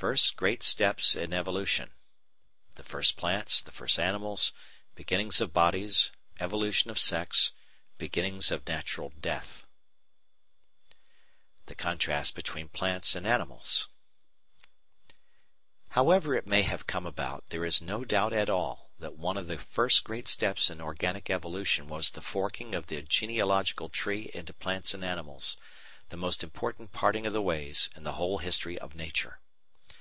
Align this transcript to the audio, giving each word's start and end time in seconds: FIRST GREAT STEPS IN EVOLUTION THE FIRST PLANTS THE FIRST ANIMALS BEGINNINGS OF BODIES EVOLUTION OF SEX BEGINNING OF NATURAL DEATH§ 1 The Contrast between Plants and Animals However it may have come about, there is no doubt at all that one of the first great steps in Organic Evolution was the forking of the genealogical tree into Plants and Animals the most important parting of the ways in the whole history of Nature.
FIRST 0.00 0.34
GREAT 0.36 0.62
STEPS 0.62 1.14
IN 1.14 1.34
EVOLUTION 1.34 1.90
THE 2.76 2.82
FIRST 2.82 3.18
PLANTS 3.18 3.60
THE 3.60 3.70
FIRST 3.70 3.98
ANIMALS 4.00 4.52
BEGINNINGS 4.94 5.42
OF 5.42 5.52
BODIES 5.52 6.10
EVOLUTION 6.38 6.90
OF 6.90 6.98
SEX 6.98 7.52
BEGINNING 7.98 8.40
OF 8.50 8.66
NATURAL 8.66 9.10
DEATH§ 9.20 9.58
1 10.88 10.98
The 11.66 11.74
Contrast 11.74 12.34
between 12.34 12.70
Plants 12.70 13.14
and 13.14 13.26
Animals 13.26 13.88
However 15.90 16.34
it 16.34 16.46
may 16.46 16.62
have 16.62 16.86
come 16.86 17.04
about, 17.04 17.48
there 17.50 17.66
is 17.66 17.82
no 17.82 18.02
doubt 18.06 18.32
at 18.32 18.48
all 18.48 18.92
that 19.00 19.18
one 19.18 19.36
of 19.36 19.48
the 19.48 19.58
first 19.58 20.04
great 20.04 20.28
steps 20.28 20.70
in 20.70 20.80
Organic 20.80 21.28
Evolution 21.28 21.88
was 21.88 22.08
the 22.08 22.22
forking 22.22 22.74
of 22.74 22.86
the 22.86 23.02
genealogical 23.02 23.90
tree 23.90 24.30
into 24.32 24.54
Plants 24.54 24.94
and 24.94 25.04
Animals 25.04 25.58
the 26.08 26.16
most 26.16 26.42
important 26.42 26.90
parting 26.94 27.26
of 27.26 27.34
the 27.34 27.42
ways 27.42 27.90
in 27.94 28.04
the 28.04 28.12
whole 28.14 28.38
history 28.38 28.78
of 28.78 28.94
Nature. 28.94 29.40